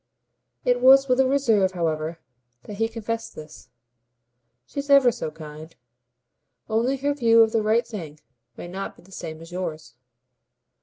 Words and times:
It 0.65 0.81
was 0.81 1.07
with 1.07 1.19
a 1.19 1.27
reserve, 1.27 1.73
however, 1.73 2.17
that 2.63 2.77
he 2.77 2.89
confessed 2.89 3.35
this. 3.35 3.69
"She's 4.65 4.89
ever 4.89 5.11
so 5.11 5.29
kind. 5.29 5.75
Only 6.67 6.97
her 6.97 7.13
view 7.13 7.43
of 7.43 7.51
the 7.51 7.61
right 7.61 7.85
thing 7.85 8.19
may 8.57 8.67
not 8.67 8.95
be 8.97 9.03
the 9.03 9.11
same 9.11 9.41
as 9.41 9.51
yours." 9.51 9.93